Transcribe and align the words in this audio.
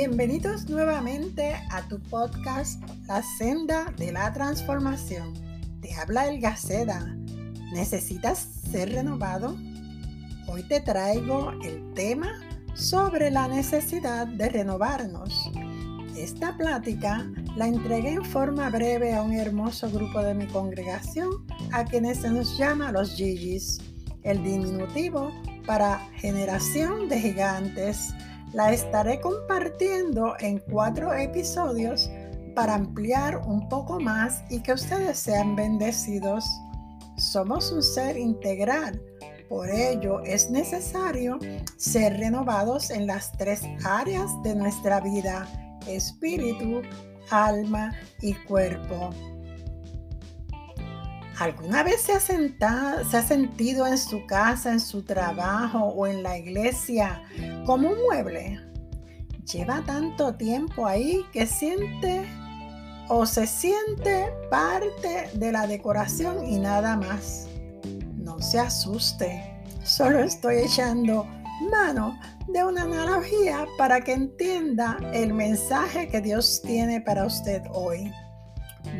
Bienvenidos 0.00 0.68
nuevamente 0.68 1.54
a 1.72 1.82
tu 1.88 1.98
podcast 1.98 2.80
La 3.08 3.20
senda 3.20 3.92
de 3.96 4.12
la 4.12 4.32
transformación. 4.32 5.34
Te 5.80 5.92
habla 5.92 6.28
El 6.28 6.40
Gaceda. 6.40 7.16
¿Necesitas 7.72 8.38
ser 8.70 8.92
renovado? 8.92 9.56
Hoy 10.46 10.62
te 10.68 10.80
traigo 10.80 11.50
el 11.64 11.94
tema 11.94 12.28
sobre 12.74 13.32
la 13.32 13.48
necesidad 13.48 14.28
de 14.28 14.48
renovarnos. 14.48 15.50
Esta 16.16 16.56
plática 16.56 17.28
la 17.56 17.66
entregué 17.66 18.12
en 18.12 18.24
forma 18.24 18.70
breve 18.70 19.16
a 19.16 19.22
un 19.24 19.32
hermoso 19.32 19.90
grupo 19.90 20.22
de 20.22 20.34
mi 20.34 20.46
congregación, 20.46 21.44
a 21.72 21.84
quienes 21.84 22.18
se 22.18 22.30
nos 22.30 22.56
llama 22.56 22.92
los 22.92 23.16
Gigis, 23.16 23.80
el 24.22 24.44
diminutivo 24.44 25.32
para 25.66 25.98
generación 26.18 27.08
de 27.08 27.20
gigantes 27.20 28.14
la 28.52 28.72
estaré 28.72 29.20
compartiendo 29.20 30.34
en 30.40 30.58
cuatro 30.70 31.12
episodios 31.12 32.10
para 32.54 32.74
ampliar 32.74 33.38
un 33.38 33.68
poco 33.68 34.00
más 34.00 34.42
y 34.50 34.60
que 34.60 34.72
ustedes 34.72 35.18
sean 35.18 35.54
bendecidos. 35.54 36.44
Somos 37.16 37.70
un 37.72 37.82
ser 37.82 38.16
integral, 38.16 39.00
por 39.48 39.70
ello 39.70 40.20
es 40.24 40.50
necesario 40.50 41.38
ser 41.76 42.18
renovados 42.18 42.90
en 42.90 43.06
las 43.06 43.32
tres 43.32 43.62
áreas 43.84 44.30
de 44.42 44.54
nuestra 44.54 45.00
vida, 45.00 45.48
espíritu, 45.86 46.82
alma 47.30 47.92
y 48.20 48.34
cuerpo. 48.34 49.10
¿Alguna 51.38 51.84
vez 51.84 52.00
se 52.02 52.12
ha, 52.12 52.20
se 52.20 53.16
ha 53.16 53.22
sentido 53.22 53.86
en 53.86 53.96
su 53.96 54.26
casa, 54.26 54.72
en 54.72 54.80
su 54.80 55.04
trabajo 55.04 55.78
o 55.78 56.06
en 56.06 56.24
la 56.24 56.36
iglesia 56.36 57.22
como 57.64 57.90
un 57.90 57.98
mueble? 58.02 58.60
Lleva 59.44 59.82
tanto 59.86 60.34
tiempo 60.34 60.84
ahí 60.84 61.24
que 61.32 61.46
siente 61.46 62.26
o 63.08 63.24
se 63.24 63.46
siente 63.46 64.26
parte 64.50 65.30
de 65.32 65.52
la 65.52 65.66
decoración 65.66 66.44
y 66.44 66.58
nada 66.58 66.96
más. 66.96 67.46
No 68.16 68.40
se 68.40 68.58
asuste, 68.58 69.62
solo 69.84 70.18
estoy 70.18 70.56
echando 70.56 71.24
mano 71.70 72.18
de 72.48 72.64
una 72.64 72.82
analogía 72.82 73.64
para 73.78 74.00
que 74.00 74.12
entienda 74.12 74.98
el 75.12 75.32
mensaje 75.32 76.08
que 76.08 76.20
Dios 76.20 76.60
tiene 76.62 77.00
para 77.00 77.26
usted 77.26 77.62
hoy. 77.72 78.12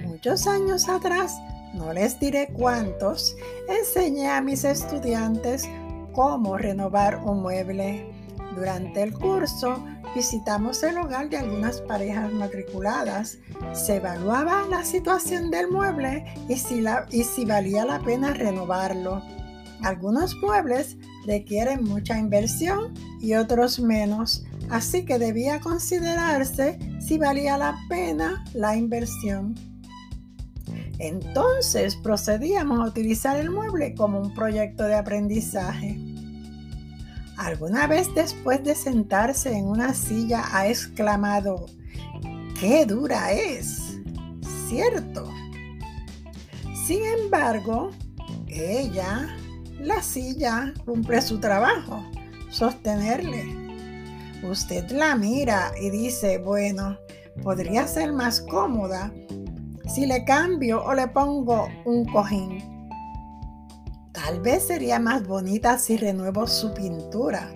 Muchos 0.07 0.47
años 0.47 0.89
atrás, 0.89 1.37
no 1.75 1.93
les 1.93 2.19
diré 2.19 2.49
cuántos, 2.53 3.37
enseñé 3.69 4.29
a 4.29 4.41
mis 4.41 4.65
estudiantes 4.65 5.69
cómo 6.13 6.57
renovar 6.59 7.23
un 7.25 7.43
mueble. 7.43 8.11
Durante 8.55 9.03
el 9.03 9.13
curso 9.13 9.85
visitamos 10.15 10.83
el 10.83 10.99
hogar 10.99 11.29
de 11.29 11.37
algunas 11.37 11.81
parejas 11.83 12.33
matriculadas. 12.33 13.39
Se 13.73 13.97
evaluaba 13.97 14.67
la 14.69 14.85
situación 14.85 15.51
del 15.51 15.71
mueble 15.71 16.25
y 16.49 16.57
si, 16.57 16.83
y 17.11 17.25
si 17.25 17.45
valía 17.45 17.85
la 17.85 18.01
pena 18.01 18.33
renovarlo. 18.33 19.23
Algunos 19.83 20.35
muebles 20.37 20.97
requieren 21.27 21.85
mucha 21.85 22.19
inversión 22.19 22.95
y 23.21 23.35
otros 23.35 23.79
menos, 23.79 24.45
así 24.71 25.05
que 25.05 25.19
debía 25.19 25.61
considerarse 25.61 26.79
si 27.01 27.17
valía 27.17 27.57
la 27.59 27.77
pena 27.89 28.45
la 28.55 28.77
inversión. 28.77 29.55
Entonces 30.99 31.97
procedíamos 31.97 32.81
a 32.81 32.89
utilizar 32.89 33.39
el 33.39 33.51
mueble 33.51 33.95
como 33.95 34.21
un 34.21 34.35
proyecto 34.35 34.85
de 34.85 34.97
aprendizaje. 34.97 35.99
¿Alguna 37.37 37.87
vez 37.87 38.13
después 38.15 38.65
de 38.65 38.75
sentarse 38.75 39.57
en 39.57 39.67
una 39.67 39.95
silla 39.95 40.45
ha 40.53 40.67
exclamado, 40.67 41.67
¡qué 42.59 42.85
dura 42.85 43.31
es! 43.33 43.97
¿Cierto? 44.69 45.33
Sin 46.87 47.05
embargo, 47.05 47.91
ella, 48.49 49.29
la 49.79 50.03
silla, 50.03 50.75
cumple 50.85 51.23
su 51.23 51.39
trabajo, 51.39 52.05
sostenerle. 52.51 53.45
Usted 54.43 54.91
la 54.91 55.15
mira 55.15 55.71
y 55.81 55.91
dice, 55.91 56.39
bueno, 56.39 56.99
podría 57.43 57.87
ser 57.87 58.13
más 58.13 58.41
cómoda 58.41 59.13
si 59.89 60.07
le 60.07 60.25
cambio 60.25 60.85
o 60.85 60.95
le 60.95 61.09
pongo 61.09 61.69
un 61.85 62.05
cojín. 62.05 62.63
Tal 64.13 64.41
vez 64.41 64.67
sería 64.67 64.99
más 64.99 65.27
bonita 65.27 65.79
si 65.79 65.97
renuevo 65.97 66.47
su 66.47 66.75
pintura. 66.75 67.51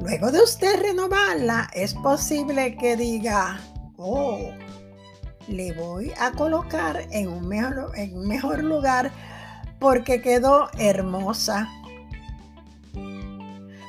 Luego 0.00 0.30
de 0.30 0.40
usted 0.40 0.80
renovarla, 0.80 1.68
es 1.72 1.94
posible 1.94 2.76
que 2.76 2.96
diga, 2.96 3.60
oh, 3.96 4.50
le 5.48 5.72
voy 5.72 6.12
a 6.18 6.32
colocar 6.32 7.06
en 7.10 7.28
un 7.28 7.46
mejor, 7.46 7.92
en 7.96 8.16
un 8.16 8.26
mejor 8.26 8.62
lugar 8.62 9.10
porque 9.78 10.22
quedó 10.22 10.68
hermosa. 10.78 11.68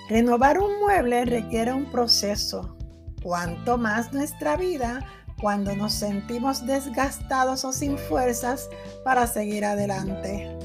Renovar 0.10 0.60
un 0.60 0.80
mueble 0.80 1.26
requiere 1.26 1.74
un 1.74 1.86
proceso. 1.86 2.78
Cuanto 3.22 3.78
más 3.78 4.14
nuestra 4.14 4.56
vida, 4.56 5.06
cuando 5.40 5.76
nos 5.76 5.94
sentimos 5.94 6.66
desgastados 6.66 7.64
o 7.64 7.72
sin 7.72 7.98
fuerzas 7.98 8.70
para 9.04 9.28
seguir 9.28 9.66
adelante. 9.66 10.58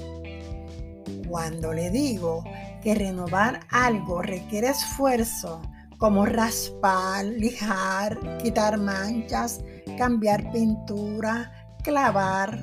Cuando 1.28 1.72
le 1.72 1.90
digo 1.90 2.44
que 2.82 2.94
renovar 2.94 3.60
algo 3.70 4.22
requiere 4.22 4.68
esfuerzo, 4.68 5.62
como 5.98 6.26
raspar, 6.26 7.24
lijar, 7.24 8.18
quitar 8.42 8.76
manchas, 8.76 9.60
cambiar 9.96 10.50
pintura, 10.50 11.52
clavar, 11.84 12.60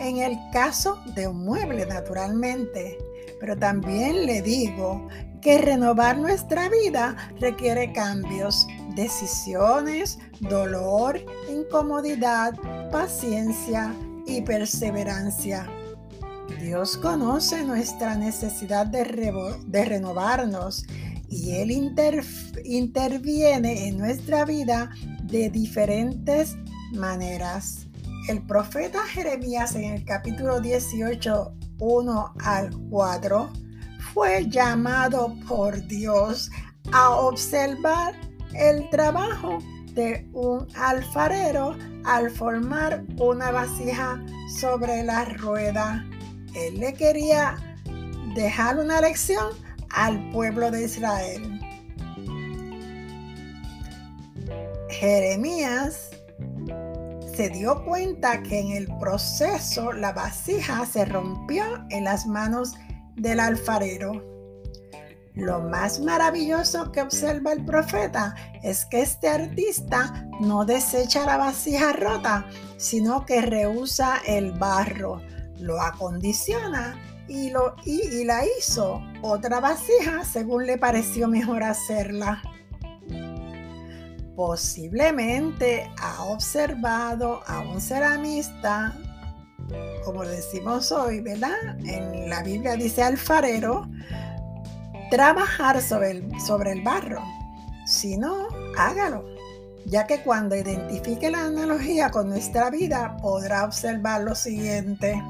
en 0.00 0.18
el 0.18 0.36
caso 0.52 1.00
de 1.14 1.28
un 1.28 1.44
mueble 1.44 1.86
naturalmente. 1.86 2.98
Pero 3.38 3.56
también 3.56 4.26
le 4.26 4.42
digo 4.42 5.06
que 5.40 5.58
renovar 5.58 6.18
nuestra 6.18 6.68
vida 6.68 7.16
requiere 7.40 7.92
cambios, 7.92 8.66
decisiones, 8.94 10.18
dolor, 10.40 11.20
incomodidad, 11.50 12.54
paciencia 12.90 13.94
y 14.26 14.42
perseverancia. 14.42 15.68
Dios 16.60 16.96
conoce 16.96 17.64
nuestra 17.64 18.14
necesidad 18.14 18.86
de, 18.86 19.04
renovarnos 19.84 20.86
y 21.28 21.52
Él 21.56 21.70
interviene 22.64 23.88
en 23.88 23.98
nuestra 23.98 24.44
vida 24.44 24.90
de 25.24 25.48
diferentes 25.50 26.56
maneras. 26.92 27.86
El 28.28 28.42
profeta 28.42 29.00
Jeremías 29.06 29.74
en 29.74 29.84
el 29.94 30.04
capítulo 30.04 30.60
18, 30.60 31.54
1 31.78 32.34
al 32.44 32.70
4, 32.90 33.52
fue 34.12 34.46
llamado 34.48 35.34
por 35.48 35.84
Dios 35.86 36.50
a 36.92 37.10
observar 37.10 38.14
el 38.54 38.88
trabajo 38.90 39.58
de 39.94 40.26
un 40.32 40.66
alfarero 40.74 41.76
al 42.04 42.30
formar 42.30 43.04
una 43.18 43.50
vasija 43.50 44.22
sobre 44.58 45.02
la 45.04 45.24
rueda. 45.24 46.04
Él 46.54 46.80
le 46.80 46.94
quería 46.94 47.56
dejar 48.34 48.78
una 48.78 49.00
lección 49.00 49.48
al 49.90 50.30
pueblo 50.30 50.70
de 50.70 50.84
Israel. 50.84 51.60
Jeremías 54.88 56.10
se 57.34 57.48
dio 57.48 57.84
cuenta 57.84 58.42
que 58.42 58.60
en 58.60 58.72
el 58.72 58.86
proceso 58.98 59.92
la 59.92 60.12
vasija 60.12 60.84
se 60.86 61.04
rompió 61.04 61.64
en 61.90 62.04
las 62.04 62.26
manos 62.26 62.74
del 63.16 63.40
alfarero. 63.40 64.31
Lo 65.34 65.60
más 65.60 65.98
maravilloso 66.00 66.92
que 66.92 67.00
observa 67.00 67.52
el 67.52 67.64
profeta 67.64 68.34
es 68.62 68.84
que 68.84 69.00
este 69.00 69.28
artista 69.28 70.28
no 70.40 70.66
desecha 70.66 71.24
la 71.24 71.38
vasija 71.38 71.94
rota, 71.94 72.46
sino 72.76 73.24
que 73.24 73.40
rehúsa 73.40 74.18
el 74.26 74.52
barro, 74.52 75.22
lo 75.58 75.80
acondiciona 75.80 77.00
y, 77.28 77.48
lo, 77.48 77.76
y, 77.86 78.24
la 78.24 78.44
hizo 78.44 79.00
otra 79.22 79.58
vasija 79.60 80.22
según 80.22 80.66
le 80.66 80.76
pareció 80.76 81.28
mejor 81.28 81.62
hacerla. 81.62 82.42
Posiblemente 84.36 85.90
ha 85.98 86.24
observado 86.24 87.40
a 87.46 87.60
un 87.60 87.80
ceramista, 87.80 88.94
como 90.04 90.24
decimos 90.24 90.92
hoy, 90.92 91.20
¿verdad? 91.20 91.78
En 91.86 92.28
la 92.28 92.42
Biblia 92.42 92.76
dice 92.76 93.02
alfarero, 93.02 93.88
trabajar 95.12 95.82
sobre 95.82 96.10
el, 96.10 96.82
barro. 96.82 97.22
Si 97.84 98.16
no, 98.16 98.48
hágalo, 98.78 99.22
ya 99.84 100.06
que 100.06 100.22
cuando 100.22 100.56
identifique 100.56 101.30
la 101.30 101.44
analogía 101.44 102.10
con 102.10 102.30
nuestra 102.30 102.70
vida 102.70 103.18
podrá 103.20 103.66
observar 103.66 104.22
lo 104.22 104.34
siguiente. 104.34 105.22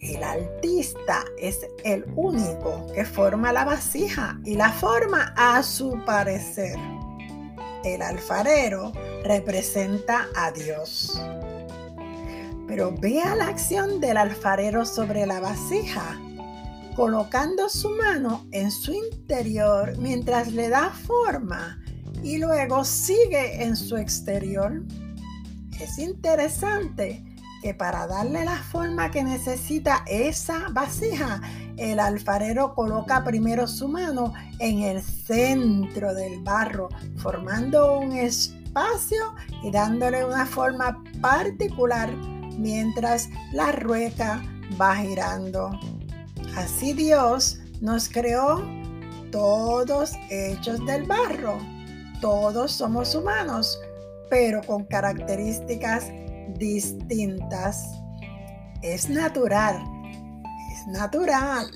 El 0.00 0.24
artista 0.24 1.22
es 1.38 1.60
el 1.84 2.04
único 2.16 2.84
que 2.96 3.04
forma 3.04 3.52
la 3.52 3.64
vasija 3.64 4.40
y 4.44 4.56
la 4.56 4.72
forma 4.72 5.32
a 5.36 5.62
su 5.62 5.96
parecer. 6.04 6.76
el 7.84 8.02
alfarero 8.02 8.92
representa 9.22 10.26
a 10.34 10.50
Dios. 10.50 11.22
Pero 12.66 12.92
vea 12.98 13.36
la 13.36 13.46
acción 13.46 14.00
del 14.00 14.16
alfarero 14.16 14.84
sobre 14.84 15.26
la 15.26 15.38
vasija, 15.38 16.18
colocando 16.94 17.68
su 17.68 17.90
mano 17.90 18.46
en 18.52 18.70
su 18.70 18.92
interior 18.92 19.96
mientras 19.98 20.52
le 20.52 20.68
da 20.68 20.90
forma 20.90 21.80
y 22.22 22.38
luego 22.38 22.84
sigue 22.84 23.62
en 23.62 23.76
su 23.76 23.96
exterior. 23.96 24.82
Es 25.80 25.98
interesante 25.98 27.24
que 27.62 27.74
para 27.74 28.06
darle 28.06 28.44
la 28.44 28.56
forma 28.56 29.10
que 29.10 29.24
necesita 29.24 30.04
esa 30.06 30.68
vasija, 30.70 31.40
el 31.76 31.98
alfarero 31.98 32.74
coloca 32.74 33.24
primero 33.24 33.66
su 33.66 33.88
mano 33.88 34.32
en 34.58 34.80
el 34.80 35.02
centro 35.02 36.14
del 36.14 36.42
barro, 36.42 36.88
formando 37.16 37.98
un 37.98 38.12
espacio 38.12 39.34
y 39.62 39.70
dándole 39.70 40.24
una 40.24 40.46
forma 40.46 41.02
particular 41.20 42.14
mientras 42.58 43.28
la 43.52 43.72
rueca 43.72 44.42
va 44.80 44.96
girando. 44.96 45.70
Así 46.56 46.92
Dios 46.92 47.58
nos 47.80 48.08
creó 48.08 48.62
todos 49.32 50.12
hechos 50.30 50.84
del 50.86 51.04
barro. 51.04 51.58
Todos 52.20 52.72
somos 52.72 53.14
humanos, 53.14 53.78
pero 54.30 54.62
con 54.62 54.84
características 54.84 56.06
distintas. 56.56 57.84
Es 58.82 59.08
natural, 59.10 59.82
es 60.72 60.86
natural 60.86 61.70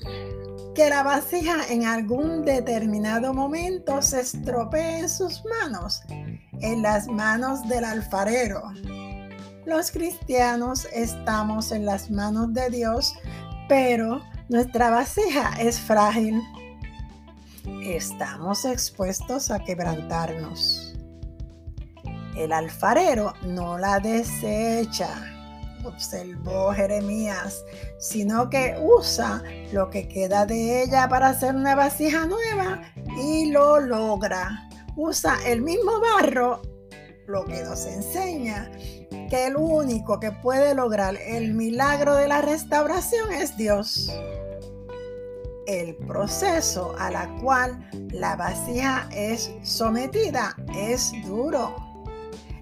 que 0.75 0.89
la 0.89 1.03
vasija 1.03 1.67
en 1.69 1.85
algún 1.85 2.45
determinado 2.45 3.33
momento 3.33 4.01
se 4.01 4.21
estropee 4.21 4.99
en 4.99 5.09
sus 5.09 5.43
manos, 5.61 6.03
en 6.61 6.81
las 6.81 7.07
manos 7.07 7.67
del 7.67 7.83
alfarero. 7.83 8.63
Los 9.65 9.91
cristianos 9.91 10.87
estamos 10.93 11.73
en 11.73 11.85
las 11.85 12.09
manos 12.09 12.53
de 12.53 12.69
Dios, 12.69 13.13
pero 13.67 14.21
nuestra 14.49 14.89
vasija 14.89 15.51
es 15.59 15.79
frágil. 15.79 16.41
Estamos 17.83 18.65
expuestos 18.65 19.51
a 19.51 19.59
quebrantarnos. 19.59 20.95
El 22.35 22.51
alfarero 22.51 23.33
no 23.43 23.77
la 23.77 23.99
desecha, 23.99 25.09
observó 25.83 26.73
Jeremías, 26.73 27.63
sino 27.99 28.49
que 28.49 28.75
usa 28.81 29.43
lo 29.71 29.89
que 29.89 30.07
queda 30.07 30.45
de 30.45 30.83
ella 30.83 31.07
para 31.09 31.29
hacer 31.29 31.55
una 31.55 31.75
vasija 31.75 32.25
nueva 32.25 32.81
y 33.21 33.51
lo 33.51 33.79
logra. 33.79 34.67
Usa 34.95 35.37
el 35.45 35.61
mismo 35.61 35.99
barro, 35.99 36.61
lo 37.27 37.45
que 37.45 37.61
nos 37.63 37.85
enseña 37.85 38.71
que 39.29 39.47
el 39.47 39.55
único 39.55 40.19
que 40.19 40.31
puede 40.31 40.73
lograr 40.73 41.15
el 41.15 41.53
milagro 41.53 42.15
de 42.15 42.27
la 42.27 42.41
restauración 42.41 43.31
es 43.31 43.55
Dios. 43.55 44.11
El 45.69 45.95
proceso 46.07 46.95
a 46.97 47.11
la 47.11 47.29
cual 47.43 47.87
la 48.11 48.35
vasija 48.35 49.07
es 49.11 49.51
sometida 49.61 50.55
es 50.73 51.11
duro. 51.27 51.75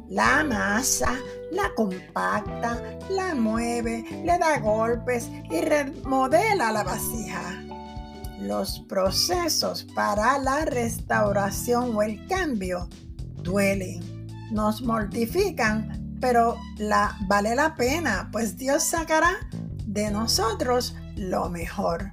La 0.09 0.43
masa 0.43 1.17
la 1.53 1.73
compacta, 1.73 2.99
la 3.09 3.33
mueve, 3.33 4.03
le 4.25 4.37
da 4.37 4.59
golpes 4.59 5.29
y 5.49 5.61
remodela 5.61 6.73
la 6.73 6.83
vasija. 6.83 7.63
Los 8.41 8.81
procesos 8.89 9.87
para 9.95 10.37
la 10.39 10.65
restauración 10.65 11.95
o 11.95 12.01
el 12.01 12.27
cambio 12.27 12.89
duelen, 13.41 14.27
nos 14.51 14.81
mortifican 14.81 16.03
pero 16.19 16.57
la, 16.77 17.15
vale 17.27 17.55
la 17.55 17.75
pena, 17.75 18.27
pues 18.33 18.57
Dios 18.57 18.83
sacará 18.83 19.37
de 19.85 20.11
nosotros 20.11 20.95
lo 21.15 21.49
mejor. 21.49 22.11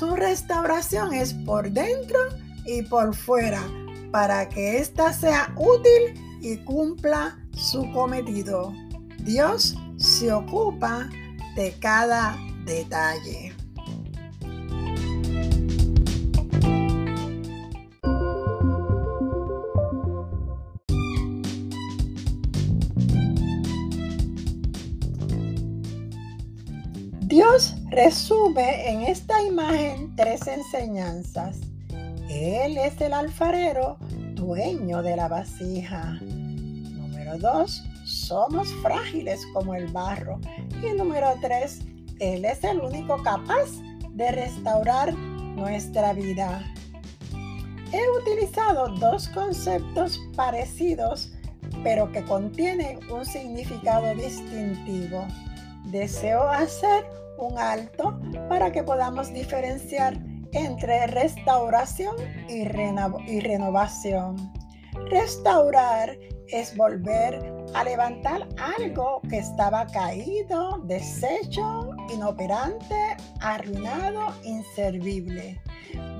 Su 0.00 0.16
restauración 0.16 1.12
es 1.12 1.34
por 1.34 1.70
dentro 1.70 2.18
y 2.64 2.80
por 2.80 3.14
fuera, 3.14 3.62
para 4.10 4.48
que 4.48 4.78
ésta 4.78 5.12
sea 5.12 5.52
útil 5.58 6.38
y 6.40 6.56
cumpla 6.64 7.38
su 7.52 7.82
cometido. 7.92 8.72
Dios 9.18 9.76
se 9.98 10.32
ocupa 10.32 11.06
de 11.54 11.74
cada 11.80 12.34
detalle. 12.64 13.54
Dios 27.26 27.79
resume 27.90 28.88
en 28.88 29.02
esta 29.02 29.42
imagen 29.42 30.14
tres 30.14 30.46
enseñanzas. 30.46 31.58
Él 32.28 32.78
es 32.78 33.00
el 33.00 33.12
alfarero, 33.12 33.96
dueño 34.34 35.02
de 35.02 35.16
la 35.16 35.26
vasija. 35.26 36.18
Número 36.22 37.36
dos, 37.38 37.82
somos 38.04 38.72
frágiles 38.74 39.44
como 39.52 39.74
el 39.74 39.88
barro. 39.88 40.38
Y 40.82 40.96
número 40.96 41.34
tres, 41.42 41.80
Él 42.20 42.44
es 42.44 42.62
el 42.62 42.80
único 42.80 43.20
capaz 43.24 43.68
de 44.12 44.30
restaurar 44.30 45.12
nuestra 45.14 46.12
vida. 46.12 46.64
He 47.92 48.08
utilizado 48.20 48.88
dos 49.00 49.28
conceptos 49.30 50.20
parecidos, 50.36 51.32
pero 51.82 52.12
que 52.12 52.24
contienen 52.24 53.00
un 53.10 53.26
significado 53.26 54.14
distintivo. 54.14 55.26
Deseo 55.86 56.48
hacer 56.48 57.04
un 57.40 57.58
alto 57.58 58.20
para 58.48 58.70
que 58.70 58.82
podamos 58.82 59.32
diferenciar 59.32 60.18
entre 60.52 61.06
restauración 61.06 62.16
y, 62.48 62.64
renovación. 62.64 64.52
Restaurar 65.10 66.16
es 66.48 66.76
volver 66.76 67.54
a 67.74 67.84
levantar 67.84 68.48
algo 68.58 69.20
que 69.28 69.38
estaba 69.38 69.86
caído, 69.86 70.78
deshecho, 70.84 71.90
inoperante, 72.12 73.16
arruinado, 73.40 74.34
inservible. 74.42 75.60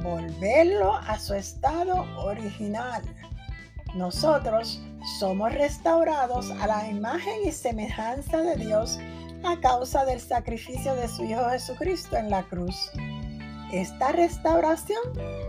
Volverlo 0.03 0.95
a 0.95 1.19
su 1.19 1.35
estado 1.35 2.07
original. 2.25 3.03
Nosotros 3.95 4.81
somos 5.19 5.53
restaurados 5.53 6.51
a 6.53 6.67
la 6.69 6.89
imagen 6.89 7.35
y 7.45 7.51
semejanza 7.51 8.41
de 8.41 8.57
Dios 8.57 8.99
a 9.45 9.61
causa 9.61 10.05
del 10.05 10.21
sacrificio 10.21 10.95
de 10.95 11.09
su 11.09 11.25
Hijo 11.25 11.49
Jesucristo 11.51 12.17
en 12.17 12.31
la 12.31 12.43
cruz. 12.45 12.91
Esta 13.73 14.13
restauración 14.13 15.01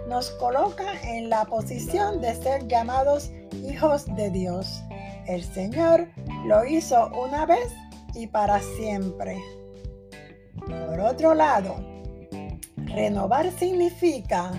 nos 0.07 0.29
coloca 0.31 0.86
en 1.03 1.29
la 1.29 1.45
posición 1.45 2.21
de 2.21 2.36
ser 2.36 2.67
llamados 2.67 3.31
hijos 3.67 4.05
de 4.15 4.29
Dios. 4.29 4.83
El 5.27 5.43
Señor 5.43 6.07
lo 6.45 6.65
hizo 6.65 7.10
una 7.10 7.45
vez 7.45 7.74
y 8.13 8.27
para 8.27 8.60
siempre. 8.60 9.41
Por 10.65 11.00
otro 11.00 11.33
lado, 11.33 11.75
renovar 12.77 13.51
significa 13.51 14.51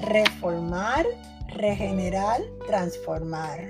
reformar, 0.00 1.04
regenerar, 1.48 2.40
transformar. 2.66 3.60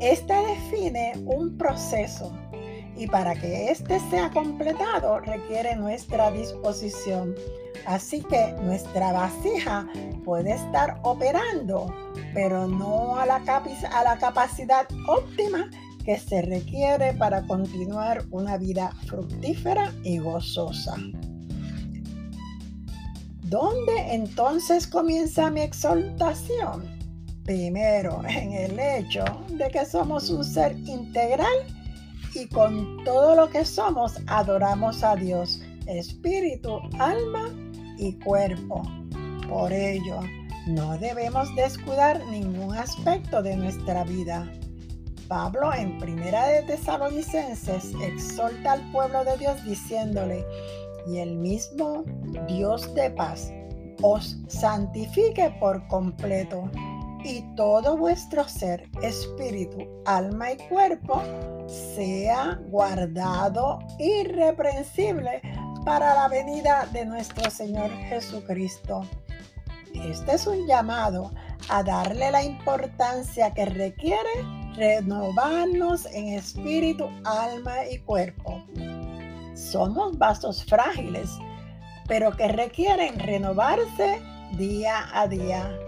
Esta 0.00 0.40
define 0.42 1.12
un 1.26 1.56
proceso 1.58 2.32
y 2.96 3.06
para 3.06 3.34
que 3.34 3.70
éste 3.70 3.98
sea 4.10 4.30
completado 4.30 5.20
requiere 5.20 5.76
nuestra 5.76 6.30
disposición. 6.30 7.34
Así 7.86 8.22
que 8.22 8.54
nuestra 8.62 9.12
vasija 9.12 9.88
puede 10.24 10.52
estar 10.52 11.00
operando, 11.02 11.94
pero 12.34 12.66
no 12.68 13.16
a 13.16 13.26
la, 13.26 13.36
a 13.36 14.04
la 14.04 14.18
capacidad 14.18 14.86
óptima 15.08 15.68
que 16.04 16.18
se 16.18 16.42
requiere 16.42 17.12
para 17.14 17.42
continuar 17.42 18.24
una 18.30 18.56
vida 18.56 18.92
fructífera 19.06 19.92
y 20.02 20.18
gozosa. 20.18 20.96
¿Dónde 23.42 24.14
entonces 24.14 24.86
comienza 24.86 25.50
mi 25.50 25.60
exaltación? 25.60 27.02
Primero, 27.44 28.22
en 28.28 28.52
el 28.52 28.78
hecho 28.78 29.24
de 29.50 29.68
que 29.68 29.84
somos 29.84 30.30
un 30.30 30.44
ser 30.44 30.78
integral 30.78 31.81
y 32.34 32.48
con 32.48 33.04
todo 33.04 33.34
lo 33.34 33.48
que 33.48 33.64
somos 33.64 34.14
adoramos 34.26 35.02
a 35.02 35.16
Dios, 35.16 35.60
espíritu, 35.86 36.80
alma 36.98 37.50
y 37.98 38.12
cuerpo. 38.20 38.82
Por 39.48 39.72
ello, 39.72 40.20
no 40.66 40.96
debemos 40.98 41.54
descuidar 41.56 42.24
ningún 42.26 42.74
aspecto 42.76 43.42
de 43.42 43.56
nuestra 43.56 44.04
vida. 44.04 44.50
Pablo 45.28 45.72
en 45.74 45.98
Primera 45.98 46.46
de 46.46 46.62
Tesalonicenses 46.62 47.94
exhorta 48.02 48.72
al 48.72 48.92
pueblo 48.92 49.24
de 49.24 49.36
Dios 49.38 49.64
diciéndole, 49.64 50.44
y 51.06 51.18
el 51.18 51.36
mismo 51.36 52.04
Dios 52.48 52.94
de 52.94 53.10
paz 53.10 53.52
os 54.02 54.38
santifique 54.48 55.54
por 55.58 55.86
completo. 55.88 56.70
Y 57.24 57.42
todo 57.56 57.96
vuestro 57.96 58.48
ser, 58.48 58.88
espíritu, 59.02 59.88
alma 60.04 60.52
y 60.52 60.56
cuerpo 60.68 61.22
sea 61.94 62.58
guardado 62.68 63.78
irreprensible 63.98 65.42
para 65.84 66.14
la 66.14 66.28
venida 66.28 66.86
de 66.92 67.04
nuestro 67.04 67.50
Señor 67.50 67.90
Jesucristo. 68.08 69.02
Este 69.94 70.34
es 70.34 70.46
un 70.46 70.66
llamado 70.66 71.32
a 71.68 71.82
darle 71.82 72.30
la 72.30 72.42
importancia 72.42 73.52
que 73.52 73.66
requiere 73.66 74.30
renovarnos 74.74 76.06
en 76.06 76.28
espíritu, 76.28 77.08
alma 77.24 77.86
y 77.90 77.98
cuerpo. 77.98 78.64
Somos 79.54 80.18
vasos 80.18 80.64
frágiles, 80.64 81.30
pero 82.08 82.32
que 82.32 82.48
requieren 82.48 83.18
renovarse 83.18 84.20
día 84.56 85.08
a 85.12 85.26
día. 85.28 85.78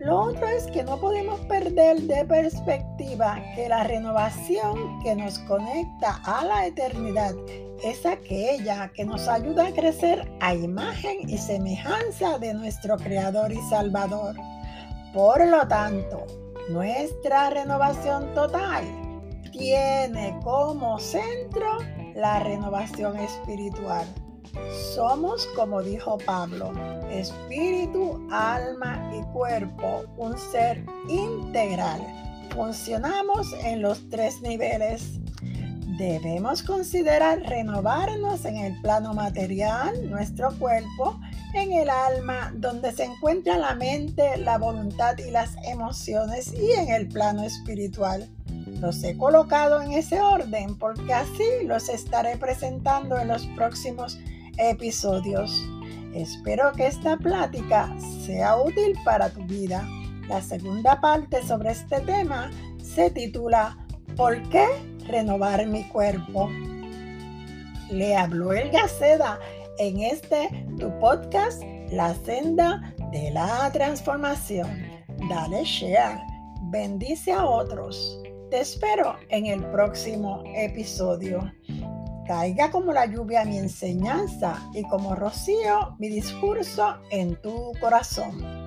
Lo 0.00 0.20
otro 0.20 0.46
es 0.46 0.64
que 0.68 0.84
no 0.84 1.00
podemos 1.00 1.40
perder 1.40 2.00
de 2.02 2.24
perspectiva 2.24 3.42
que 3.56 3.68
la 3.68 3.82
renovación 3.82 5.00
que 5.02 5.16
nos 5.16 5.40
conecta 5.40 6.20
a 6.24 6.44
la 6.44 6.66
eternidad 6.66 7.34
es 7.82 8.06
aquella 8.06 8.92
que 8.94 9.04
nos 9.04 9.26
ayuda 9.26 9.66
a 9.66 9.72
crecer 9.72 10.30
a 10.40 10.54
imagen 10.54 11.28
y 11.28 11.36
semejanza 11.36 12.38
de 12.38 12.54
nuestro 12.54 12.96
Creador 12.96 13.50
y 13.50 13.60
Salvador. 13.68 14.36
Por 15.12 15.44
lo 15.44 15.66
tanto, 15.66 16.26
nuestra 16.68 17.50
renovación 17.50 18.32
total 18.34 18.84
tiene 19.50 20.38
como 20.44 21.00
centro 21.00 21.78
la 22.14 22.38
renovación 22.38 23.16
espiritual. 23.16 24.06
Somos, 24.94 25.46
como 25.56 25.82
dijo 25.82 26.18
Pablo, 26.18 26.72
espíritu, 27.10 28.26
alma 28.30 29.10
y 29.14 29.22
cuerpo, 29.32 30.04
un 30.16 30.36
ser 30.38 30.84
integral. 31.08 32.00
Funcionamos 32.54 33.52
en 33.62 33.82
los 33.82 34.08
tres 34.08 34.40
niveles. 34.42 35.18
Debemos 35.98 36.62
considerar 36.62 37.40
renovarnos 37.40 38.44
en 38.44 38.56
el 38.58 38.80
plano 38.80 39.14
material, 39.14 40.08
nuestro 40.08 40.52
cuerpo, 40.58 41.18
en 41.54 41.72
el 41.72 41.90
alma, 41.90 42.52
donde 42.54 42.92
se 42.92 43.04
encuentra 43.04 43.56
la 43.56 43.74
mente, 43.74 44.36
la 44.36 44.58
voluntad 44.58 45.16
y 45.18 45.30
las 45.30 45.56
emociones, 45.64 46.52
y 46.52 46.72
en 46.72 46.90
el 46.90 47.08
plano 47.08 47.42
espiritual. 47.42 48.28
Los 48.80 49.02
he 49.02 49.16
colocado 49.16 49.82
en 49.82 49.92
ese 49.92 50.20
orden 50.20 50.76
porque 50.76 51.12
así 51.12 51.64
los 51.64 51.88
estaré 51.88 52.36
presentando 52.36 53.18
en 53.18 53.28
los 53.28 53.46
próximos 53.48 54.18
episodios. 54.58 55.68
Espero 56.14 56.72
que 56.72 56.86
esta 56.86 57.16
plática 57.16 57.94
sea 58.24 58.56
útil 58.56 58.94
para 59.04 59.30
tu 59.30 59.44
vida. 59.44 59.86
La 60.28 60.42
segunda 60.42 61.00
parte 61.00 61.42
sobre 61.42 61.70
este 61.70 62.00
tema 62.00 62.50
se 62.82 63.10
titula 63.10 63.78
¿Por 64.16 64.42
qué 64.48 64.66
renovar 65.06 65.66
mi 65.66 65.84
cuerpo? 65.84 66.50
Le 67.90 68.16
habló 68.16 68.52
el 68.52 68.70
Gaceda 68.70 69.38
en 69.78 70.00
este 70.00 70.66
tu 70.78 70.90
podcast 70.98 71.62
La 71.90 72.14
senda 72.14 72.94
de 73.12 73.30
la 73.30 73.70
transformación. 73.72 74.68
Dale 75.28 75.64
share, 75.64 76.20
bendice 76.70 77.32
a 77.32 77.44
otros. 77.44 78.20
Te 78.50 78.60
espero 78.60 79.16
en 79.28 79.46
el 79.46 79.64
próximo 79.70 80.42
episodio. 80.54 81.52
Caiga 82.28 82.70
como 82.70 82.92
la 82.92 83.06
lluvia 83.06 83.46
mi 83.46 83.56
enseñanza 83.56 84.60
y 84.74 84.82
como 84.82 85.14
rocío 85.14 85.96
mi 85.98 86.10
discurso 86.10 86.98
en 87.10 87.40
tu 87.40 87.72
corazón. 87.80 88.57